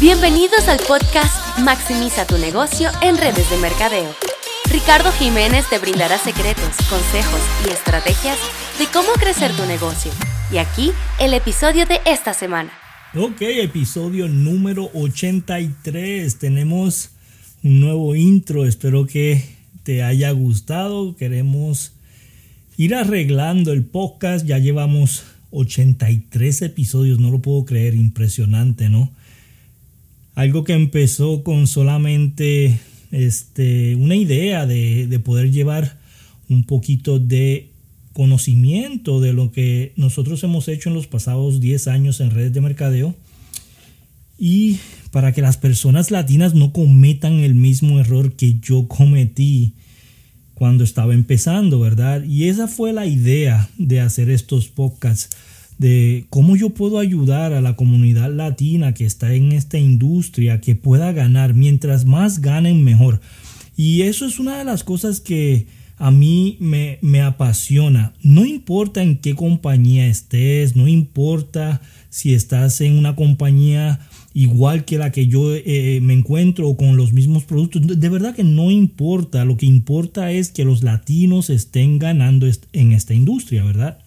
Bienvenidos 0.00 0.68
al 0.68 0.78
podcast 0.86 1.58
Maximiza 1.58 2.24
tu 2.24 2.38
negocio 2.38 2.88
en 3.02 3.18
redes 3.18 3.50
de 3.50 3.56
mercadeo. 3.56 4.08
Ricardo 4.70 5.10
Jiménez 5.10 5.68
te 5.68 5.80
brindará 5.80 6.18
secretos, 6.18 6.76
consejos 6.88 7.40
y 7.66 7.70
estrategias 7.70 8.38
de 8.78 8.86
cómo 8.92 9.08
crecer 9.18 9.50
tu 9.56 9.66
negocio. 9.66 10.12
Y 10.52 10.58
aquí 10.58 10.92
el 11.18 11.34
episodio 11.34 11.84
de 11.84 11.98
esta 12.06 12.32
semana. 12.32 12.70
Ok, 13.16 13.40
episodio 13.40 14.28
número 14.28 14.88
83. 14.94 16.38
Tenemos 16.38 17.10
un 17.64 17.80
nuevo 17.80 18.14
intro. 18.14 18.66
Espero 18.66 19.04
que 19.04 19.42
te 19.82 20.04
haya 20.04 20.30
gustado. 20.30 21.16
Queremos 21.16 21.90
ir 22.76 22.94
arreglando 22.94 23.72
el 23.72 23.84
podcast. 23.84 24.46
Ya 24.46 24.58
llevamos 24.58 25.24
83 25.50 26.62
episodios. 26.62 27.18
No 27.18 27.32
lo 27.32 27.40
puedo 27.40 27.64
creer. 27.64 27.96
Impresionante, 27.96 28.88
¿no? 28.88 29.10
Algo 30.38 30.62
que 30.62 30.72
empezó 30.72 31.42
con 31.42 31.66
solamente 31.66 32.78
este, 33.10 33.96
una 33.96 34.14
idea 34.14 34.66
de, 34.66 35.08
de 35.08 35.18
poder 35.18 35.50
llevar 35.50 35.98
un 36.48 36.62
poquito 36.62 37.18
de 37.18 37.70
conocimiento 38.12 39.20
de 39.20 39.32
lo 39.32 39.50
que 39.50 39.92
nosotros 39.96 40.44
hemos 40.44 40.68
hecho 40.68 40.90
en 40.90 40.94
los 40.94 41.08
pasados 41.08 41.58
10 41.58 41.88
años 41.88 42.20
en 42.20 42.30
redes 42.30 42.52
de 42.52 42.60
mercadeo 42.60 43.16
y 44.38 44.78
para 45.10 45.32
que 45.32 45.42
las 45.42 45.56
personas 45.56 46.12
latinas 46.12 46.54
no 46.54 46.72
cometan 46.72 47.40
el 47.40 47.56
mismo 47.56 47.98
error 47.98 48.34
que 48.34 48.60
yo 48.60 48.86
cometí 48.86 49.72
cuando 50.54 50.84
estaba 50.84 51.14
empezando, 51.14 51.80
¿verdad? 51.80 52.22
Y 52.22 52.44
esa 52.44 52.68
fue 52.68 52.92
la 52.92 53.06
idea 53.06 53.68
de 53.76 54.02
hacer 54.02 54.30
estos 54.30 54.68
podcasts 54.68 55.30
de 55.78 56.26
cómo 56.28 56.56
yo 56.56 56.70
puedo 56.70 56.98
ayudar 56.98 57.52
a 57.52 57.60
la 57.60 57.76
comunidad 57.76 58.32
latina 58.32 58.94
que 58.94 59.06
está 59.06 59.32
en 59.34 59.52
esta 59.52 59.78
industria 59.78 60.60
que 60.60 60.74
pueda 60.74 61.12
ganar. 61.12 61.54
Mientras 61.54 62.04
más 62.04 62.40
ganen, 62.40 62.84
mejor. 62.84 63.20
Y 63.76 64.02
eso 64.02 64.26
es 64.26 64.38
una 64.38 64.58
de 64.58 64.64
las 64.64 64.82
cosas 64.84 65.20
que 65.20 65.66
a 65.96 66.10
mí 66.10 66.56
me, 66.60 66.98
me 67.00 67.22
apasiona. 67.22 68.12
No 68.22 68.44
importa 68.44 69.02
en 69.02 69.18
qué 69.18 69.34
compañía 69.34 70.06
estés, 70.06 70.76
no 70.76 70.88
importa 70.88 71.80
si 72.10 72.34
estás 72.34 72.80
en 72.80 72.98
una 72.98 73.14
compañía 73.14 74.00
igual 74.34 74.84
que 74.84 74.98
la 74.98 75.10
que 75.10 75.26
yo 75.26 75.54
eh, 75.54 76.00
me 76.02 76.14
encuentro 76.14 76.76
con 76.76 76.96
los 76.96 77.12
mismos 77.12 77.44
productos. 77.44 77.82
De 77.86 78.08
verdad 78.08 78.34
que 78.34 78.44
no 78.44 78.70
importa. 78.70 79.44
Lo 79.44 79.56
que 79.56 79.66
importa 79.66 80.30
es 80.32 80.50
que 80.50 80.64
los 80.64 80.82
latinos 80.82 81.50
estén 81.50 81.98
ganando 81.98 82.48
en 82.72 82.92
esta 82.92 83.14
industria, 83.14 83.64
¿verdad? 83.64 83.98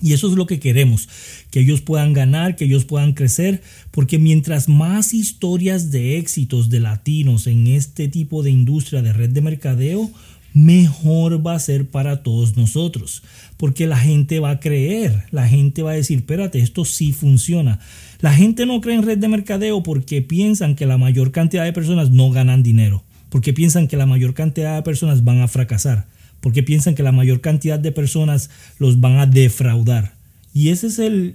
Y 0.00 0.12
eso 0.12 0.28
es 0.28 0.34
lo 0.34 0.46
que 0.46 0.60
queremos, 0.60 1.08
que 1.50 1.60
ellos 1.60 1.80
puedan 1.80 2.12
ganar, 2.12 2.54
que 2.54 2.66
ellos 2.66 2.84
puedan 2.84 3.14
crecer, 3.14 3.62
porque 3.90 4.18
mientras 4.18 4.68
más 4.68 5.12
historias 5.12 5.90
de 5.90 6.18
éxitos 6.18 6.70
de 6.70 6.78
latinos 6.78 7.48
en 7.48 7.66
este 7.66 8.06
tipo 8.06 8.44
de 8.44 8.50
industria 8.50 9.02
de 9.02 9.12
red 9.12 9.30
de 9.30 9.40
mercadeo, 9.40 10.08
mejor 10.54 11.44
va 11.44 11.54
a 11.54 11.58
ser 11.58 11.88
para 11.88 12.22
todos 12.22 12.56
nosotros, 12.56 13.22
porque 13.56 13.88
la 13.88 13.98
gente 13.98 14.38
va 14.38 14.50
a 14.50 14.60
creer, 14.60 15.24
la 15.32 15.48
gente 15.48 15.82
va 15.82 15.90
a 15.90 15.94
decir, 15.94 16.18
espérate, 16.18 16.60
esto 16.60 16.84
sí 16.84 17.12
funciona. 17.12 17.80
La 18.20 18.32
gente 18.32 18.66
no 18.66 18.80
cree 18.80 18.96
en 18.96 19.02
red 19.02 19.18
de 19.18 19.28
mercadeo 19.28 19.82
porque 19.82 20.22
piensan 20.22 20.76
que 20.76 20.86
la 20.86 20.98
mayor 20.98 21.32
cantidad 21.32 21.64
de 21.64 21.72
personas 21.72 22.10
no 22.10 22.30
ganan 22.30 22.62
dinero, 22.62 23.04
porque 23.30 23.52
piensan 23.52 23.88
que 23.88 23.96
la 23.96 24.06
mayor 24.06 24.34
cantidad 24.34 24.76
de 24.76 24.82
personas 24.82 25.24
van 25.24 25.40
a 25.40 25.48
fracasar 25.48 26.06
porque 26.40 26.62
piensan 26.62 26.94
que 26.94 27.02
la 27.02 27.12
mayor 27.12 27.40
cantidad 27.40 27.78
de 27.78 27.92
personas 27.92 28.50
los 28.78 29.00
van 29.00 29.18
a 29.18 29.26
defraudar. 29.26 30.14
Y 30.54 30.70
ese 30.70 30.88
es 30.88 30.98
el, 30.98 31.34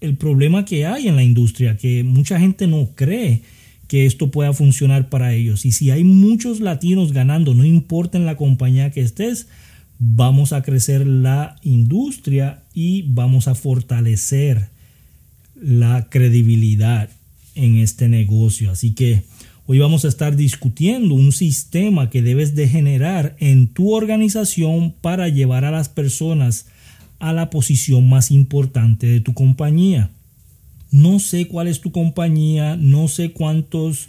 el, 0.00 0.16
problema 0.16 0.64
que 0.64 0.86
hay 0.86 1.08
en 1.08 1.16
la 1.16 1.22
industria, 1.22 1.76
que 1.76 2.04
mucha 2.04 2.38
gente 2.38 2.66
no 2.66 2.90
cree 2.94 3.42
que 3.88 4.06
esto 4.06 4.30
pueda 4.30 4.52
funcionar 4.52 5.08
para 5.08 5.34
ellos. 5.34 5.66
Y 5.66 5.72
si 5.72 5.90
hay 5.90 6.04
muchos 6.04 6.60
latinos 6.60 7.12
ganando, 7.12 7.54
no 7.54 7.64
importa 7.64 8.16
en 8.16 8.26
la 8.26 8.36
compañía 8.36 8.90
que 8.90 9.00
estés, 9.00 9.48
vamos 9.98 10.52
a 10.52 10.62
crecer 10.62 11.06
la 11.06 11.56
industria 11.62 12.62
y 12.72 13.02
vamos 13.02 13.48
a 13.48 13.54
fortalecer 13.54 14.68
la 15.60 16.08
credibilidad 16.08 17.10
en 17.54 17.76
este 17.76 18.08
negocio. 18.08 18.70
Así 18.70 18.94
que 18.94 19.22
Hoy 19.72 19.78
vamos 19.78 20.04
a 20.04 20.08
estar 20.08 20.34
discutiendo 20.34 21.14
un 21.14 21.30
sistema 21.30 22.10
que 22.10 22.22
debes 22.22 22.56
de 22.56 22.66
generar 22.66 23.36
en 23.38 23.68
tu 23.68 23.94
organización 23.94 24.92
para 25.00 25.28
llevar 25.28 25.64
a 25.64 25.70
las 25.70 25.88
personas 25.88 26.66
a 27.20 27.32
la 27.32 27.50
posición 27.50 28.08
más 28.08 28.32
importante 28.32 29.06
de 29.06 29.20
tu 29.20 29.32
compañía. 29.32 30.10
No 30.90 31.20
sé 31.20 31.46
cuál 31.46 31.68
es 31.68 31.80
tu 31.80 31.92
compañía, 31.92 32.74
no 32.74 33.06
sé 33.06 33.30
cuántos 33.30 34.08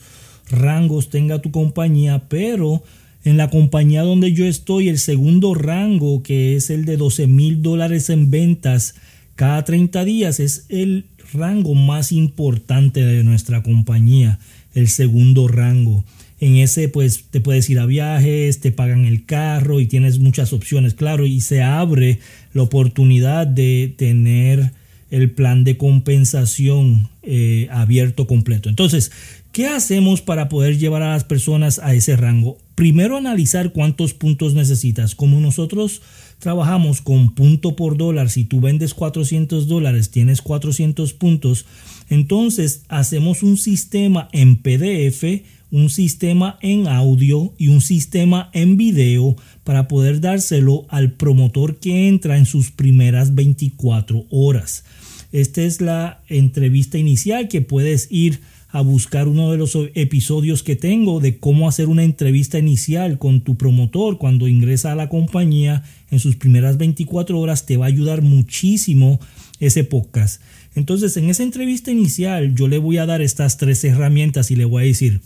rangos 0.49 1.11
tenga 1.11 1.44
tu 1.44 1.51
compañía, 1.51 2.23
pero 2.28 2.81
en 3.23 3.38
la 3.38 3.51
compañía 3.51 4.01
donde 4.01 4.33
yo 4.33 4.47
estoy, 4.47 4.89
el 4.89 4.97
segundo 4.97 5.53
rango, 5.53 6.23
que 6.23 6.55
es 6.55 6.72
el 6.72 6.85
de 6.85 6.97
12 6.97 7.28
mil 7.28 7.61
dólares 7.61 8.09
en 8.09 8.31
ventas 8.31 8.95
cada 9.35 9.63
30 9.63 10.05
días, 10.05 10.39
es 10.39 10.66
el 10.69 11.05
rango 11.33 11.75
más 11.75 12.11
importante 12.11 13.05
de 13.05 13.23
nuestra 13.23 13.61
compañía 13.61 14.39
el 14.74 14.88
segundo 14.88 15.48
rango. 15.48 16.04
En 16.40 16.56
ese 16.56 16.90
pues 16.90 17.26
te 17.30 17.40
puedes 17.40 17.70
ir 17.70 17.78
a 17.78 17.86
viajes, 17.86 18.59
te 18.59 18.72
pagan 18.72 19.06
el 19.06 19.26
carro 19.26 19.80
y 19.80 19.86
tienes 19.86 20.18
muchas 20.18 20.54
opciones, 20.54 20.96
claro, 20.96 21.28
y 21.28 21.40
se 21.42 21.62
abre 21.62 22.20
la 22.54 22.64
oportunidad 22.64 23.46
de 23.46 23.94
tener 23.96 24.72
el 25.12 25.30
plan 25.30 25.64
de 25.64 25.78
compensación 25.78 27.10
eh, 27.24 27.68
abierto 27.70 28.26
completo. 28.26 28.68
Entonces, 28.68 29.12
¿qué 29.52 29.68
hacemos 29.68 30.22
para 30.22 30.50
poder 30.50 30.80
llevar 30.80 31.04
a 31.04 31.12
las 31.12 31.24
personas 31.24 31.78
a 31.78 31.94
ese 31.94 32.16
rango? 32.16 32.58
Primero 32.74 33.16
analizar 33.16 33.74
cuántos 33.74 34.16
puntos 34.16 34.56
necesitas. 34.56 35.14
Como 35.14 35.40
nosotros 35.40 36.02
trabajamos 36.40 37.02
con 37.02 37.36
punto 37.36 37.76
por 37.76 37.96
dólar, 37.96 38.32
si 38.32 38.44
tú 38.44 38.59
vendes 38.59 38.96
400 38.96 39.68
dólares, 39.68 40.09
tienes 40.09 40.42
400 40.42 41.14
puntos, 41.14 41.68
entonces 42.09 42.86
hacemos 42.90 43.44
un 43.44 43.58
sistema 43.58 44.28
en 44.32 44.58
PDF, 44.58 45.44
un 45.70 45.92
sistema 45.92 46.58
en 46.62 46.88
audio 46.88 47.53
y 47.58 47.68
un 47.68 47.82
sistema 47.82 48.50
en 48.53 48.78
video 48.78 49.36
para 49.64 49.88
poder 49.88 50.22
dárselo 50.22 50.86
al 50.90 51.14
promotor 51.14 51.78
que 51.80 52.08
entra 52.08 52.38
en 52.38 52.48
sus 52.48 52.72
primeras 52.72 53.36
24 53.36 54.26
horas. 54.32 54.84
Esta 55.31 55.62
es 55.62 55.81
la 55.81 56.24
entrevista 56.28 56.97
inicial 56.97 57.47
que 57.47 57.62
puedes 57.62 58.08
ir 58.09 58.42
a 58.69 58.81
buscar 58.81 59.28
uno 59.28 59.52
de 59.52 59.58
los 59.58 59.78
episodios 59.96 60.64
que 60.64 60.75
tengo 60.75 61.19
de 61.19 61.38
cómo 61.38 61.68
hacer 61.68 61.88
una 61.88 62.03
entrevista 62.03 62.58
inicial 62.58 63.18
con 63.18 63.41
tu 63.41 63.56
promotor 63.56 64.18
cuando 64.18 64.47
ingresa 64.47 64.91
a 64.91 64.96
la 64.96 65.09
compañía 65.09 65.84
en 66.09 66.20
sus 66.20 66.38
primeras 66.38 66.78
24 66.78 67.38
horas. 67.38 67.66
Te 67.66 67.78
va 67.78 67.86
a 67.86 67.90
ayudar 67.90 68.22
muchísimo 68.22 69.20
ese 69.59 69.84
podcast. 69.84 70.41
Entonces, 70.74 71.18
en 71.18 71.30
esa 71.30 71.44
entrevista 71.44 71.91
inicial, 71.91 72.56
yo 72.56 72.68
le 72.68 72.78
voy 72.78 72.97
a 72.97 73.06
dar 73.06 73.22
estas 73.22 73.58
tres 73.58 73.84
herramientas 73.84 74.52
y 74.52 74.56
le 74.56 74.66
voy 74.66 74.84
a 74.84 74.88
decir, 74.88 75.22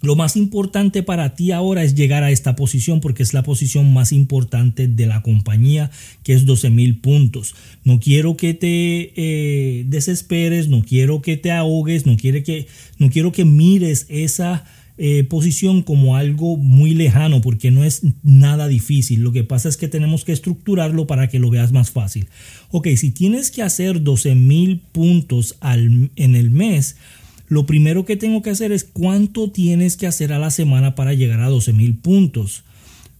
lo 0.00 0.14
más 0.14 0.36
importante 0.36 1.02
para 1.02 1.34
ti 1.34 1.50
ahora 1.50 1.82
es 1.82 1.94
llegar 1.94 2.22
a 2.22 2.30
esta 2.30 2.54
posición 2.54 3.00
porque 3.00 3.22
es 3.22 3.34
la 3.34 3.42
posición 3.42 3.92
más 3.92 4.12
importante 4.12 4.86
de 4.86 5.06
la 5.06 5.22
compañía, 5.22 5.90
que 6.22 6.34
es 6.34 6.46
12 6.46 6.70
mil 6.70 6.98
puntos. 6.98 7.54
No 7.84 7.98
quiero 7.98 8.36
que 8.36 8.54
te 8.54 9.12
eh, 9.16 9.84
desesperes, 9.86 10.68
no 10.68 10.82
quiero 10.82 11.20
que 11.20 11.36
te 11.36 11.50
ahogues, 11.50 12.06
no, 12.06 12.16
que, 12.16 12.66
no 12.98 13.10
quiero 13.10 13.32
que 13.32 13.44
mires 13.44 14.06
esa 14.08 14.64
eh, 15.00 15.22
posición 15.24 15.82
como 15.82 16.16
algo 16.16 16.56
muy 16.56 16.92
lejano 16.92 17.40
porque 17.40 17.70
no 17.70 17.84
es 17.84 18.02
nada 18.22 18.68
difícil. 18.68 19.22
Lo 19.22 19.32
que 19.32 19.42
pasa 19.42 19.68
es 19.68 19.76
que 19.76 19.88
tenemos 19.88 20.24
que 20.24 20.32
estructurarlo 20.32 21.08
para 21.08 21.28
que 21.28 21.40
lo 21.40 21.50
veas 21.50 21.72
más 21.72 21.90
fácil. 21.90 22.28
Ok, 22.70 22.88
si 22.96 23.10
tienes 23.10 23.50
que 23.50 23.62
hacer 23.62 24.02
12 24.02 24.36
mil 24.36 24.80
puntos 24.92 25.56
en 25.62 26.36
el 26.36 26.50
mes, 26.50 26.96
lo 27.48 27.66
primero 27.66 28.04
que 28.04 28.16
tengo 28.16 28.42
que 28.42 28.50
hacer 28.50 28.72
es 28.72 28.84
cuánto 28.84 29.50
tienes 29.50 29.96
que 29.96 30.06
hacer 30.06 30.32
a 30.32 30.38
la 30.38 30.50
semana 30.50 30.94
para 30.94 31.14
llegar 31.14 31.40
a 31.40 31.48
12 31.48 31.72
mil 31.72 31.98
puntos. 31.98 32.64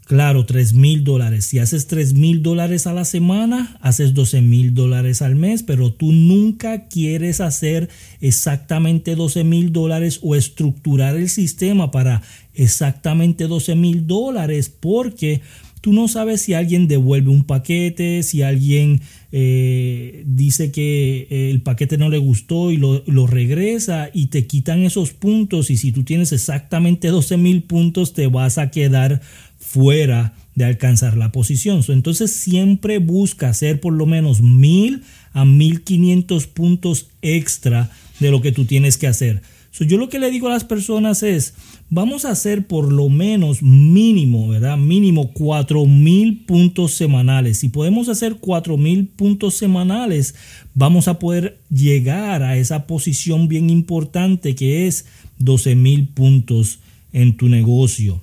Claro, 0.08 0.46
3 0.46 0.72
mil 0.72 1.04
dólares. 1.04 1.44
Si 1.44 1.58
haces 1.58 1.86
3 1.86 2.14
mil 2.14 2.42
dólares 2.42 2.86
a 2.86 2.94
la 2.94 3.04
semana, 3.04 3.76
haces 3.82 4.14
12 4.14 4.40
mil 4.40 4.72
dólares 4.72 5.20
al 5.20 5.36
mes, 5.36 5.62
pero 5.62 5.92
tú 5.92 6.12
nunca 6.12 6.88
quieres 6.88 7.42
hacer 7.42 7.90
exactamente 8.22 9.16
12 9.16 9.44
mil 9.44 9.70
dólares 9.70 10.20
o 10.22 10.34
estructurar 10.34 11.14
el 11.14 11.28
sistema 11.28 11.90
para 11.90 12.22
exactamente 12.54 13.48
12 13.48 13.74
mil 13.74 14.06
dólares 14.06 14.70
porque 14.70 15.42
tú 15.80 15.92
no 15.92 16.08
sabes 16.08 16.42
si 16.42 16.54
alguien 16.54 16.88
devuelve 16.88 17.30
un 17.30 17.44
paquete, 17.44 18.22
si 18.22 18.42
alguien 18.42 19.00
eh, 19.32 20.24
dice 20.26 20.72
que 20.72 21.26
eh, 21.30 21.50
el 21.50 21.62
paquete 21.62 21.98
no 21.98 22.08
le 22.08 22.18
gustó 22.18 22.70
y 22.70 22.76
lo, 22.76 23.02
lo, 23.06 23.26
regresa 23.26 24.10
y 24.12 24.26
te 24.26 24.46
quitan 24.46 24.82
esos 24.82 25.12
puntos 25.12 25.70
y 25.70 25.76
si 25.76 25.92
tú 25.92 26.02
tienes 26.04 26.32
exactamente 26.32 27.08
12 27.08 27.36
mil 27.36 27.62
puntos 27.62 28.14
te 28.14 28.26
vas 28.26 28.58
a 28.58 28.70
quedar 28.70 29.20
fuera 29.58 30.34
de 30.54 30.64
alcanzar 30.64 31.16
la 31.16 31.30
posición. 31.30 31.82
Entonces 31.88 32.32
siempre 32.32 32.98
busca 32.98 33.48
hacer 33.48 33.80
por 33.80 33.92
lo 33.92 34.06
menos 34.06 34.40
mil 34.40 35.02
a 35.32 35.44
1500 35.44 36.46
puntos 36.48 37.10
extra 37.22 37.90
de 38.18 38.30
lo 38.30 38.40
que 38.40 38.52
tú 38.52 38.64
tienes 38.64 38.96
que 38.96 39.06
hacer. 39.06 39.42
Yo 39.72 39.96
lo 39.96 40.08
que 40.08 40.18
le 40.18 40.30
digo 40.30 40.48
a 40.48 40.52
las 40.52 40.64
personas 40.64 41.22
es, 41.22 41.54
vamos 41.88 42.24
a 42.24 42.30
hacer 42.30 42.66
por 42.66 42.92
lo 42.92 43.08
menos 43.08 43.62
mínimo, 43.62 44.48
¿verdad? 44.48 44.76
Mínimo 44.76 45.32
4000 45.32 46.44
puntos 46.46 46.94
semanales. 46.94 47.58
Si 47.58 47.68
podemos 47.68 48.08
hacer 48.08 48.36
4000 48.36 49.06
puntos 49.06 49.54
semanales, 49.54 50.34
vamos 50.74 51.06
a 51.06 51.18
poder 51.18 51.58
llegar 51.70 52.42
a 52.42 52.56
esa 52.56 52.86
posición 52.86 53.48
bien 53.48 53.70
importante 53.70 54.54
que 54.54 54.86
es 54.86 55.06
12000 55.38 56.08
puntos 56.08 56.80
en 57.12 57.36
tu 57.36 57.48
negocio. 57.48 58.20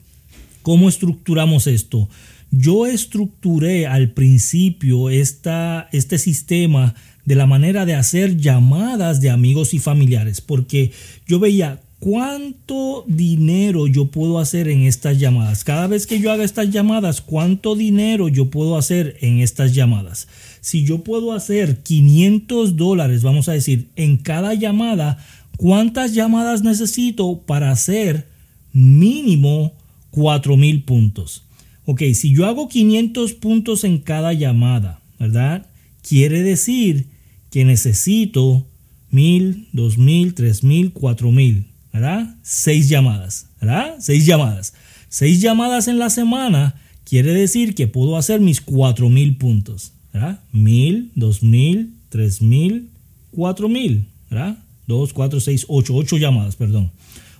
¿Cómo 0.61 0.89
estructuramos 0.89 1.67
esto? 1.67 2.09
Yo 2.51 2.85
estructuré 2.85 3.87
al 3.87 4.11
principio 4.11 5.09
esta, 5.09 5.89
este 5.91 6.17
sistema 6.17 6.95
de 7.25 7.35
la 7.35 7.45
manera 7.45 7.85
de 7.85 7.95
hacer 7.95 8.37
llamadas 8.37 9.19
de 9.19 9.29
amigos 9.31 9.73
y 9.73 9.79
familiares, 9.79 10.41
porque 10.41 10.91
yo 11.27 11.39
veía 11.39 11.81
cuánto 11.99 13.03
dinero 13.07 13.87
yo 13.87 14.07
puedo 14.11 14.37
hacer 14.39 14.67
en 14.67 14.83
estas 14.83 15.19
llamadas. 15.19 15.63
Cada 15.63 15.87
vez 15.87 16.05
que 16.05 16.19
yo 16.19 16.31
haga 16.31 16.43
estas 16.43 16.69
llamadas, 16.69 17.21
cuánto 17.21 17.75
dinero 17.75 18.27
yo 18.27 18.49
puedo 18.51 18.77
hacer 18.77 19.17
en 19.21 19.39
estas 19.39 19.73
llamadas. 19.73 20.27
Si 20.61 20.83
yo 20.83 21.03
puedo 21.03 21.33
hacer 21.33 21.81
500 21.81 22.75
dólares, 22.75 23.23
vamos 23.23 23.49
a 23.49 23.53
decir, 23.53 23.89
en 23.95 24.17
cada 24.17 24.53
llamada, 24.53 25.17
¿cuántas 25.57 26.13
llamadas 26.13 26.61
necesito 26.63 27.41
para 27.45 27.71
hacer 27.71 28.27
mínimo 28.71 29.73
4000 30.11 30.83
puntos? 30.83 31.43
Ok, 31.85 32.03
si 32.13 32.35
yo 32.35 32.45
hago 32.45 32.67
500 32.67 33.33
puntos 33.33 33.83
en 33.83 33.99
cada 33.99 34.33
llamada, 34.33 35.01
¿verdad? 35.19 35.65
Quiere 36.07 36.43
decir 36.43 37.14
que 37.55 37.63
necesito 37.63 38.67
1000, 39.11 39.69
2000, 39.71 40.33
3000, 40.33 40.91
4000, 40.91 41.65
¿verdad? 41.93 42.35
Seis 42.43 42.89
llamadas, 42.89 43.47
¿verdad? 43.61 43.95
Seis 43.99 44.25
llamadas. 44.25 44.73
Seis 45.07 45.39
llamadas 45.39 45.87
en 45.87 45.97
la 45.97 46.09
semana 46.09 46.75
quiere 47.05 47.31
decir 47.31 47.73
que 47.73 47.87
puedo 47.87 48.17
hacer 48.17 48.41
mis 48.41 48.59
4000 48.59 49.37
puntos, 49.37 49.93
¿verdad? 50.11 50.41
1000, 50.51 51.13
2000, 51.15 51.93
3000, 52.09 52.89
4000, 53.31 54.05
¿verdad? 54.29 54.57
2, 54.87 55.13
4, 55.13 55.39
6, 55.39 55.65
8, 55.69 55.95
8 55.95 56.17
llamadas, 56.17 56.57
perdón. 56.57 56.91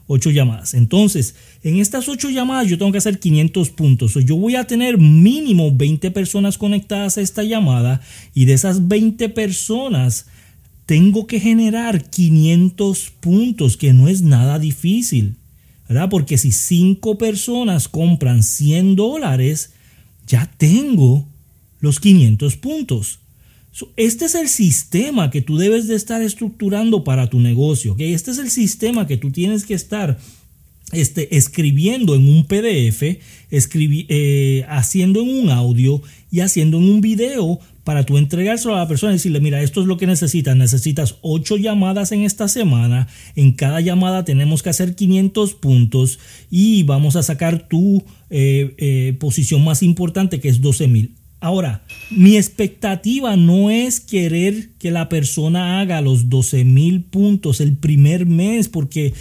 8 0.08 0.32
llamadas. 0.32 0.74
Entonces, 0.74 1.36
en 1.64 1.78
estas 1.78 2.08
8 2.08 2.30
llamadas 2.30 2.68
yo 2.68 2.78
tengo 2.78 2.92
que 2.92 3.00
hacer 3.00 3.20
500 3.20 3.70
puntos. 3.72 4.14
yo 4.14 4.36
voy 4.36 4.56
a 4.56 4.68
tener 4.68 4.98
mínimo 4.98 5.76
20 5.76 6.12
personas 6.12 6.58
conectadas 6.58 7.18
a 7.18 7.22
esta 7.22 7.44
llamada 7.44 8.02
y 8.34 8.46
de 8.46 8.54
esas 8.54 8.88
20 8.88 9.30
personas 9.30 10.28
tengo 10.86 11.26
que 11.26 11.40
generar 11.40 12.10
500 12.10 13.12
puntos, 13.20 13.78
que 13.78 13.94
no 13.94 14.08
es 14.08 14.22
nada 14.22 14.60
difícil. 14.60 15.36
¿verdad? 15.88 16.10
Porque 16.10 16.38
si 16.38 16.52
5 16.52 17.18
personas 17.18 17.88
compran 17.88 18.44
100 18.44 18.96
dólares, 18.96 19.74
ya 20.28 20.52
tengo 20.58 21.28
los 21.80 22.00
500 22.00 22.58
puntos. 22.58 23.20
Este 23.98 24.26
es 24.26 24.36
el 24.36 24.48
sistema 24.48 25.30
que 25.30 25.42
tú 25.42 25.58
debes 25.58 25.88
de 25.88 25.96
estar 25.96 26.22
estructurando 26.22 27.04
para 27.04 27.30
tu 27.30 27.40
negocio. 27.40 27.96
Este 28.00 28.32
es 28.32 28.38
el 28.38 28.50
sistema 28.50 29.08
que 29.08 29.18
tú 29.18 29.32
tienes 29.32 29.66
que 29.66 29.74
estar 29.74 30.18
este, 30.92 31.36
escribiendo 31.36 32.16
en 32.16 32.28
un 32.28 32.46
PDF, 32.46 33.20
eh, 33.52 34.66
haciendo 34.70 35.22
en 35.22 35.30
un 35.30 35.50
audio 35.50 36.02
y 36.32 36.40
haciendo 36.40 36.78
en 36.78 36.86
un 36.86 37.02
video 37.02 37.60
para 37.84 38.04
tú 38.04 38.18
entregárselo 38.18 38.76
a 38.76 38.80
la 38.80 38.88
persona 38.88 39.12
y 39.12 39.16
decirle, 39.16 39.40
mira, 39.40 39.62
esto 39.62 39.82
es 39.82 39.88
lo 39.88 39.98
que 39.98 40.08
necesitas. 40.08 40.56
Necesitas 40.56 41.18
ocho 41.22 41.58
llamadas 41.58 42.12
en 42.12 42.22
esta 42.22 42.48
semana. 42.48 43.08
En 43.36 43.52
cada 43.52 43.82
llamada 43.82 44.26
tenemos 44.26 44.64
que 44.64 44.70
hacer 44.70 44.96
500 44.96 45.54
puntos 45.56 46.20
y 46.50 46.84
vamos 46.84 47.16
a 47.16 47.24
sacar 47.24 47.68
tu 47.68 48.04
eh, 48.30 48.74
eh, 48.78 49.16
posición 49.20 49.64
más 49.64 49.84
importante 49.84 50.40
que 50.40 50.50
es 50.50 50.62
12 50.62 50.88
mil. 50.88 51.16
Ahora, 51.40 51.84
mi 52.10 52.38
expectativa 52.38 53.36
no 53.36 53.70
es 53.70 54.00
querer 54.00 54.72
que 54.80 54.92
la 54.92 55.10
persona 55.10 55.80
haga 55.80 56.02
los 56.02 56.30
12 56.30 56.64
mil 56.64 57.04
puntos 57.04 57.62
el 57.62 57.78
primer 57.78 58.26
mes, 58.26 58.68
porque 58.68 59.14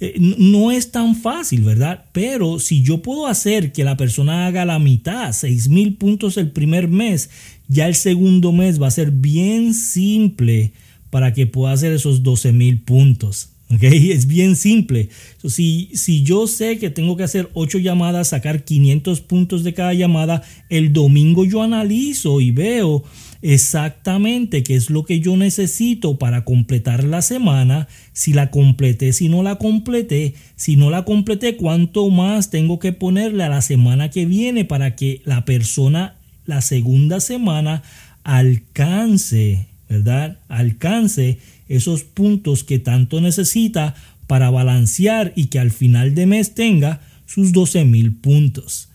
eh, 0.00 0.16
no 0.18 0.70
es 0.70 0.90
tan 0.90 1.14
fácil, 1.14 1.62
¿verdad? 1.62 2.06
Pero 2.12 2.58
si 2.58 2.82
yo 2.82 3.02
puedo 3.02 3.26
hacer 3.26 3.72
que 3.72 3.84
la 3.84 3.96
persona 3.96 4.46
haga 4.46 4.64
la 4.64 4.78
mitad, 4.78 5.32
6 5.32 5.68
mil 5.68 5.94
puntos 5.94 6.36
el 6.36 6.50
primer 6.50 6.88
mes, 6.88 7.30
ya 7.68 7.88
el 7.88 7.94
segundo 7.94 8.52
mes 8.52 8.80
va 8.82 8.88
a 8.88 8.90
ser 8.90 9.10
bien 9.10 9.74
simple 9.74 10.72
para 11.10 11.32
que 11.32 11.46
pueda 11.46 11.72
hacer 11.72 11.92
esos 11.92 12.22
12 12.22 12.52
mil 12.52 12.80
puntos. 12.80 13.51
Es 13.82 14.26
bien 14.26 14.56
simple. 14.56 15.08
si, 15.44 15.90
si 15.94 16.22
yo 16.22 16.46
sé 16.46 16.78
que 16.78 16.90
tengo 16.90 17.16
que 17.16 17.24
hacer 17.24 17.50
8 17.54 17.78
llamadas, 17.78 18.28
sacar 18.28 18.64
500 18.64 19.20
puntos 19.20 19.64
de 19.64 19.74
cada 19.74 19.94
llamada, 19.94 20.42
el 20.68 20.92
domingo 20.92 21.44
yo 21.44 21.62
analizo 21.62 22.40
y 22.40 22.50
veo 22.50 23.04
exactamente 23.42 24.62
qué 24.62 24.76
es 24.76 24.88
lo 24.88 25.04
que 25.04 25.20
yo 25.20 25.36
necesito 25.36 26.16
para 26.16 26.44
completar 26.44 27.02
la 27.02 27.22
semana, 27.22 27.88
si 28.12 28.32
la 28.32 28.50
completé, 28.50 29.12
si 29.12 29.28
no 29.28 29.42
la 29.42 29.56
completé, 29.56 30.34
si 30.54 30.76
no 30.76 30.90
la 30.90 31.04
completé, 31.04 31.56
cuánto 31.56 32.08
más 32.08 32.50
tengo 32.50 32.78
que 32.78 32.92
ponerle 32.92 33.42
a 33.42 33.48
la 33.48 33.60
semana 33.60 34.10
que 34.10 34.26
viene 34.26 34.64
para 34.64 34.94
que 34.94 35.20
la 35.24 35.44
persona 35.44 36.16
la 36.46 36.60
segunda 36.60 37.20
semana 37.20 37.82
alcance, 38.24 39.66
¿verdad? 39.92 40.38
Alcance 40.48 41.38
esos 41.68 42.02
puntos 42.02 42.64
que 42.64 42.78
tanto 42.78 43.20
necesita 43.20 43.94
para 44.26 44.50
balancear 44.50 45.32
y 45.36 45.46
que 45.46 45.58
al 45.58 45.70
final 45.70 46.14
de 46.14 46.26
mes 46.26 46.54
tenga 46.54 47.00
sus 47.26 47.52
12 47.52 47.84
mil 47.84 48.12
puntos. 48.12 48.88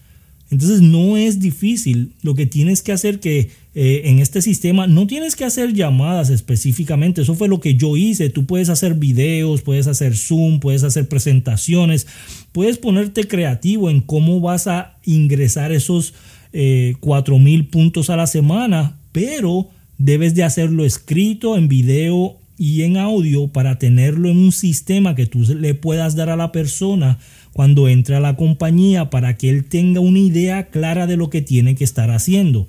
Entonces 0.50 0.82
no 0.82 1.18
es 1.18 1.40
difícil. 1.40 2.14
Lo 2.22 2.34
que 2.34 2.46
tienes 2.46 2.82
que 2.82 2.92
hacer 2.92 3.20
que 3.20 3.52
eh, 3.76 4.04
en 4.06 4.20
este 4.20 4.42
sistema 4.42 4.88
no 4.88 5.06
tienes 5.06 5.36
que 5.36 5.46
hacer 5.46 5.74
llamadas 5.74 6.30
específicamente. 6.30 7.22
Eso 7.22 7.36
fue 7.36 7.50
lo 7.50 7.60
que 7.60 7.76
yo 7.76 7.98
hice. 7.98 8.30
Tú 8.30 8.46
puedes 8.46 8.70
hacer 8.70 8.94
videos, 8.94 9.62
puedes 9.62 9.88
hacer 9.88 10.16
Zoom, 10.16 10.60
puedes 10.60 10.84
hacer 10.84 11.08
presentaciones, 11.08 12.08
puedes 12.54 12.78
ponerte 12.78 13.28
creativo 13.28 13.90
en 13.90 14.02
cómo 14.02 14.40
vas 14.40 14.68
a 14.68 14.98
ingresar 15.06 15.72
esos 15.72 16.14
eh, 16.54 16.96
4 17.02 17.38
mil 17.38 17.68
puntos 17.68 18.10
a 18.10 18.16
la 18.16 18.26
semana, 18.26 18.98
pero 19.12 19.70
debes 19.98 20.36
de 20.36 20.44
hacerlo 20.44 20.86
escrito 20.86 21.58
en 21.58 21.68
video 21.68 22.38
y 22.58 22.84
en 22.84 22.98
audio 22.98 23.48
para 23.48 23.78
tenerlo 23.78 24.30
en 24.30 24.38
un 24.38 24.52
sistema 24.52 25.16
que 25.16 25.28
tú 25.28 25.40
le 25.42 25.74
puedas 25.74 26.16
dar 26.16 26.30
a 26.30 26.36
la 26.36 26.52
persona 26.52 27.20
cuando 27.54 27.88
entre 27.88 28.16
a 28.16 28.20
la 28.20 28.36
compañía 28.36 29.10
para 29.10 29.38
que 29.38 29.50
él 29.50 29.66
tenga 29.66 30.00
una 30.00 30.20
idea 30.20 30.70
clara 30.70 31.08
de 31.08 31.18
lo 31.18 31.30
que 31.30 31.42
tiene 31.42 31.76
que 31.76 31.84
estar 31.84 32.10
haciendo. 32.12 32.68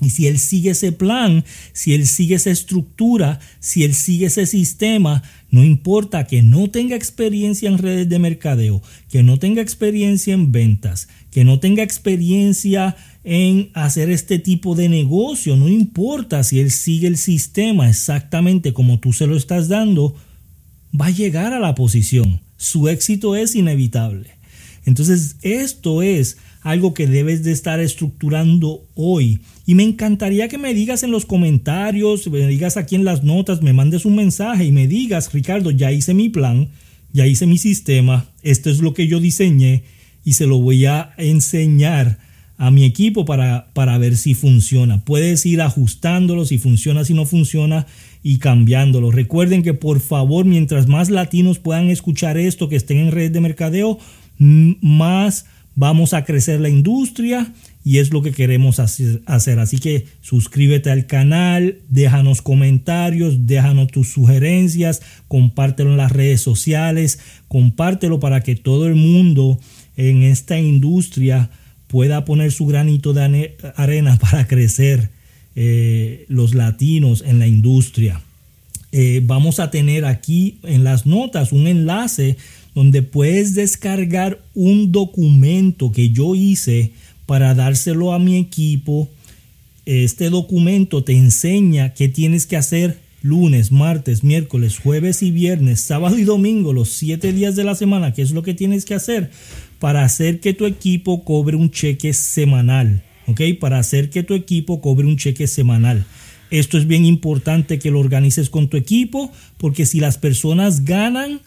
Y 0.00 0.10
si 0.10 0.26
él 0.26 0.38
sigue 0.38 0.70
ese 0.70 0.92
plan, 0.92 1.44
si 1.72 1.94
él 1.94 2.06
sigue 2.06 2.34
esa 2.34 2.50
estructura, 2.50 3.40
si 3.60 3.82
él 3.82 3.94
sigue 3.94 4.26
ese 4.26 4.44
sistema, 4.44 5.22
no 5.50 5.64
importa 5.64 6.26
que 6.26 6.42
no 6.42 6.68
tenga 6.68 6.96
experiencia 6.96 7.70
en 7.70 7.78
redes 7.78 8.08
de 8.08 8.18
mercadeo, 8.18 8.82
que 9.08 9.22
no 9.22 9.38
tenga 9.38 9.62
experiencia 9.62 10.34
en 10.34 10.52
ventas, 10.52 11.08
que 11.30 11.44
no 11.44 11.60
tenga 11.60 11.82
experiencia 11.82 12.94
en 13.24 13.70
hacer 13.72 14.10
este 14.10 14.38
tipo 14.38 14.74
de 14.74 14.90
negocio. 14.90 15.56
No 15.56 15.68
importa 15.68 16.44
si 16.44 16.60
él 16.60 16.70
sigue 16.70 17.06
el 17.06 17.16
sistema 17.16 17.88
exactamente 17.88 18.74
como 18.74 19.00
tú 19.00 19.14
se 19.14 19.26
lo 19.26 19.36
estás 19.36 19.68
dando, 19.68 20.14
va 20.98 21.06
a 21.06 21.10
llegar 21.10 21.54
a 21.54 21.58
la 21.58 21.74
posición. 21.74 22.40
Su 22.58 22.88
éxito 22.88 23.34
es 23.34 23.54
inevitable. 23.54 24.30
Entonces, 24.84 25.36
esto 25.42 26.02
es 26.02 26.36
algo 26.66 26.94
que 26.94 27.06
debes 27.06 27.44
de 27.44 27.52
estar 27.52 27.78
estructurando 27.78 28.88
hoy. 28.96 29.38
Y 29.66 29.76
me 29.76 29.84
encantaría 29.84 30.48
que 30.48 30.58
me 30.58 30.74
digas 30.74 31.04
en 31.04 31.12
los 31.12 31.24
comentarios, 31.24 32.26
me 32.28 32.44
digas 32.48 32.76
aquí 32.76 32.96
en 32.96 33.04
las 33.04 33.22
notas, 33.22 33.62
me 33.62 33.72
mandes 33.72 34.04
un 34.04 34.16
mensaje 34.16 34.64
y 34.64 34.72
me 34.72 34.88
digas, 34.88 35.32
Ricardo, 35.32 35.70
ya 35.70 35.92
hice 35.92 36.12
mi 36.12 36.28
plan, 36.28 36.70
ya 37.12 37.24
hice 37.24 37.46
mi 37.46 37.56
sistema, 37.56 38.26
esto 38.42 38.68
es 38.68 38.80
lo 38.80 38.94
que 38.94 39.06
yo 39.06 39.20
diseñé 39.20 39.84
y 40.24 40.32
se 40.32 40.48
lo 40.48 40.58
voy 40.58 40.86
a 40.86 41.12
enseñar 41.18 42.18
a 42.58 42.72
mi 42.72 42.84
equipo 42.84 43.24
para, 43.24 43.68
para 43.72 43.96
ver 43.98 44.16
si 44.16 44.34
funciona. 44.34 45.04
Puedes 45.04 45.46
ir 45.46 45.62
ajustándolo, 45.62 46.46
si 46.46 46.58
funciona, 46.58 47.04
si 47.04 47.14
no 47.14 47.26
funciona 47.26 47.86
y 48.24 48.38
cambiándolo. 48.38 49.12
Recuerden 49.12 49.62
que 49.62 49.72
por 49.72 50.00
favor, 50.00 50.44
mientras 50.44 50.88
más 50.88 51.10
latinos 51.10 51.60
puedan 51.60 51.90
escuchar 51.90 52.36
esto, 52.36 52.68
que 52.68 52.74
estén 52.74 52.98
en 52.98 53.12
red 53.12 53.30
de 53.30 53.40
mercadeo, 53.40 54.00
más 54.38 55.46
vamos 55.76 56.14
a 56.14 56.24
crecer 56.24 56.58
la 56.60 56.68
industria 56.68 57.52
y 57.84 57.98
es 57.98 58.12
lo 58.12 58.22
que 58.22 58.32
queremos 58.32 58.80
hacer. 58.80 59.58
Así 59.60 59.78
que 59.78 60.06
suscríbete 60.20 60.90
al 60.90 61.06
canal, 61.06 61.78
déjanos 61.88 62.42
comentarios, 62.42 63.46
déjanos 63.46 63.92
tus 63.92 64.08
sugerencias, 64.08 65.02
compártelo 65.28 65.92
en 65.92 65.98
las 65.98 66.10
redes 66.10 66.40
sociales, 66.40 67.20
compártelo 67.46 68.18
para 68.18 68.40
que 68.40 68.56
todo 68.56 68.88
el 68.88 68.96
mundo 68.96 69.60
en 69.96 70.24
esta 70.24 70.58
industria 70.58 71.50
pueda 71.86 72.24
poner 72.24 72.50
su 72.50 72.66
granito 72.66 73.12
de 73.12 73.54
arena 73.76 74.18
para 74.20 74.48
crecer 74.48 75.10
eh, 75.54 76.24
los 76.28 76.54
latinos 76.54 77.22
en 77.24 77.38
la 77.38 77.46
industria. 77.46 78.20
Eh, 78.98 79.20
vamos 79.22 79.60
a 79.60 79.70
tener 79.70 80.06
aquí 80.06 80.56
en 80.62 80.82
las 80.82 81.04
notas 81.04 81.52
un 81.52 81.66
enlace 81.66 82.38
donde 82.74 83.02
puedes 83.02 83.54
descargar 83.54 84.40
un 84.54 84.90
documento 84.90 85.92
que 85.92 86.08
yo 86.12 86.34
hice 86.34 86.92
para 87.26 87.54
dárselo 87.54 88.14
a 88.14 88.18
mi 88.18 88.38
equipo. 88.38 89.10
Este 89.84 90.30
documento 90.30 91.04
te 91.04 91.12
enseña 91.12 91.92
qué 91.92 92.08
tienes 92.08 92.46
que 92.46 92.56
hacer 92.56 92.98
lunes, 93.20 93.70
martes, 93.70 94.24
miércoles, 94.24 94.78
jueves 94.78 95.22
y 95.22 95.30
viernes, 95.30 95.82
sábado 95.82 96.18
y 96.18 96.24
domingo, 96.24 96.72
los 96.72 96.88
siete 96.88 97.34
días 97.34 97.54
de 97.54 97.64
la 97.64 97.74
semana, 97.74 98.14
qué 98.14 98.22
es 98.22 98.30
lo 98.30 98.42
que 98.42 98.54
tienes 98.54 98.86
que 98.86 98.94
hacer 98.94 99.30
para 99.78 100.04
hacer 100.04 100.40
que 100.40 100.54
tu 100.54 100.64
equipo 100.64 101.22
cobre 101.22 101.56
un 101.56 101.70
cheque 101.70 102.14
semanal. 102.14 103.02
¿Ok? 103.26 103.42
Para 103.60 103.78
hacer 103.78 104.08
que 104.08 104.22
tu 104.22 104.32
equipo 104.32 104.80
cobre 104.80 105.06
un 105.06 105.18
cheque 105.18 105.48
semanal. 105.48 106.06
Esto 106.50 106.78
es 106.78 106.86
bien 106.86 107.04
importante 107.04 107.78
que 107.78 107.90
lo 107.90 108.00
organices 108.00 108.50
con 108.50 108.68
tu 108.68 108.76
equipo 108.76 109.32
porque 109.58 109.86
si 109.86 110.00
las 110.00 110.18
personas 110.18 110.84
ganan, 110.84 111.40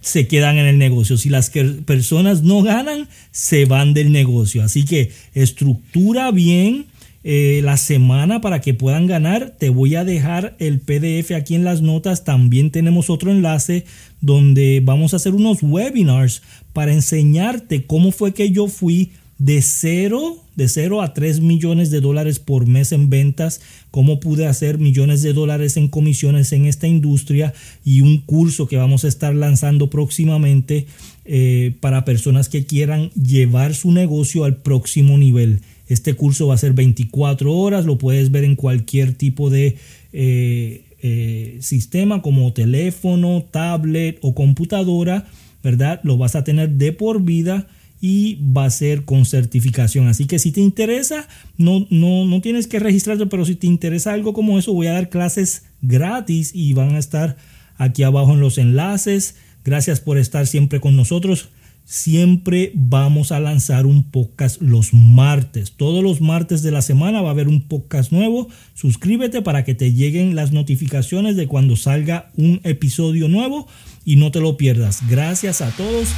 se 0.00 0.26
quedan 0.28 0.58
en 0.58 0.66
el 0.66 0.78
negocio. 0.78 1.16
Si 1.16 1.30
las 1.30 1.50
personas 1.50 2.42
no 2.42 2.62
ganan, 2.62 3.08
se 3.30 3.64
van 3.64 3.94
del 3.94 4.12
negocio. 4.12 4.62
Así 4.62 4.84
que 4.84 5.10
estructura 5.34 6.30
bien 6.30 6.86
eh, 7.26 7.62
la 7.64 7.78
semana 7.78 8.42
para 8.42 8.60
que 8.60 8.74
puedan 8.74 9.06
ganar. 9.06 9.54
Te 9.58 9.70
voy 9.70 9.94
a 9.94 10.04
dejar 10.04 10.56
el 10.58 10.80
PDF 10.80 11.30
aquí 11.30 11.54
en 11.54 11.64
las 11.64 11.80
notas. 11.80 12.24
También 12.24 12.70
tenemos 12.70 13.08
otro 13.08 13.30
enlace 13.30 13.86
donde 14.20 14.82
vamos 14.84 15.14
a 15.14 15.16
hacer 15.16 15.32
unos 15.34 15.62
webinars 15.62 16.42
para 16.74 16.92
enseñarte 16.92 17.84
cómo 17.84 18.12
fue 18.12 18.34
que 18.34 18.50
yo 18.50 18.68
fui 18.68 19.12
de 19.38 19.62
cero, 19.62 20.38
de 20.54 20.68
cero 20.68 21.02
a 21.02 21.12
3 21.12 21.40
millones 21.40 21.90
de 21.90 22.00
dólares 22.00 22.38
por 22.38 22.66
mes 22.66 22.92
en 22.92 23.10
ventas, 23.10 23.60
cómo 23.90 24.20
pude 24.20 24.46
hacer 24.46 24.78
millones 24.78 25.22
de 25.22 25.32
dólares 25.32 25.76
en 25.76 25.88
comisiones 25.88 26.52
en 26.52 26.66
esta 26.66 26.86
industria 26.86 27.52
y 27.84 28.00
un 28.00 28.18
curso 28.18 28.68
que 28.68 28.76
vamos 28.76 29.04
a 29.04 29.08
estar 29.08 29.34
lanzando 29.34 29.90
próximamente 29.90 30.86
eh, 31.24 31.74
para 31.80 32.04
personas 32.04 32.48
que 32.48 32.64
quieran 32.64 33.10
llevar 33.10 33.74
su 33.74 33.90
negocio 33.90 34.44
al 34.44 34.56
próximo 34.56 35.18
nivel. 35.18 35.60
Este 35.88 36.14
curso 36.14 36.46
va 36.46 36.54
a 36.54 36.58
ser 36.58 36.72
24 36.72 37.52
horas, 37.52 37.84
lo 37.84 37.98
puedes 37.98 38.30
ver 38.30 38.44
en 38.44 38.56
cualquier 38.56 39.14
tipo 39.14 39.50
de 39.50 39.76
eh, 40.12 40.84
eh, 41.02 41.58
sistema 41.60 42.22
como 42.22 42.52
teléfono, 42.52 43.44
tablet 43.50 44.18
o 44.22 44.34
computadora, 44.34 45.26
¿verdad? 45.62 46.00
Lo 46.04 46.16
vas 46.16 46.36
a 46.36 46.44
tener 46.44 46.70
de 46.70 46.92
por 46.92 47.22
vida 47.22 47.66
y 48.06 48.38
va 48.54 48.66
a 48.66 48.70
ser 48.70 49.06
con 49.06 49.24
certificación. 49.24 50.08
Así 50.08 50.26
que 50.26 50.38
si 50.38 50.52
te 50.52 50.60
interesa, 50.60 51.26
no, 51.56 51.86
no, 51.88 52.26
no 52.26 52.42
tienes 52.42 52.66
que 52.66 52.78
registrarte, 52.78 53.24
pero 53.24 53.46
si 53.46 53.54
te 53.54 53.66
interesa 53.66 54.12
algo 54.12 54.34
como 54.34 54.58
eso, 54.58 54.74
voy 54.74 54.88
a 54.88 54.92
dar 54.92 55.08
clases 55.08 55.64
gratis 55.80 56.50
y 56.54 56.74
van 56.74 56.96
a 56.96 56.98
estar 56.98 57.38
aquí 57.78 58.02
abajo 58.02 58.34
en 58.34 58.40
los 58.40 58.58
enlaces. 58.58 59.36
Gracias 59.64 60.00
por 60.00 60.18
estar 60.18 60.46
siempre 60.46 60.80
con 60.80 60.96
nosotros 60.96 61.48
siempre 61.86 62.72
vamos 62.74 63.30
a 63.30 63.40
lanzar 63.40 63.86
un 63.86 64.04
podcast 64.10 64.60
los 64.60 64.94
martes. 64.94 65.72
Todos 65.72 66.02
los 66.02 66.20
martes 66.20 66.62
de 66.62 66.70
la 66.70 66.82
semana 66.82 67.22
va 67.22 67.28
a 67.28 67.32
haber 67.32 67.48
un 67.48 67.68
podcast 67.68 68.12
nuevo. 68.12 68.48
Suscríbete 68.74 69.42
para 69.42 69.64
que 69.64 69.74
te 69.74 69.92
lleguen 69.92 70.34
las 70.34 70.52
notificaciones 70.52 71.36
de 71.36 71.46
cuando 71.46 71.76
salga 71.76 72.30
un 72.36 72.60
episodio 72.64 73.28
nuevo 73.28 73.66
y 74.04 74.16
no 74.16 74.30
te 74.30 74.40
lo 74.40 74.56
pierdas. 74.56 75.00
Gracias 75.08 75.60
a 75.60 75.70
todos. 75.70 76.08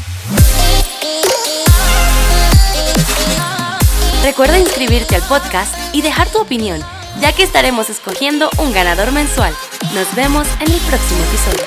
Recuerda 4.27 4.59
inscribirte 4.59 5.15
al 5.15 5.23
podcast 5.23 5.73
y 5.95 6.03
dejar 6.03 6.29
tu 6.29 6.41
opinión, 6.41 6.81
ya 7.21 7.33
que 7.33 7.45
estaremos 7.45 7.91
escogiendo 7.91 8.51
un 8.59 8.73
ganador 8.73 9.13
mensual. 9.13 9.55
Nos 9.95 10.13
vemos 10.17 10.49
en 10.59 10.73
el 10.73 10.81
próximo 10.81 11.23
episodio. 11.23 11.65